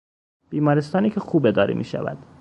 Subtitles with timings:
[0.49, 2.17] بیمارستانی که خوب اداره میشود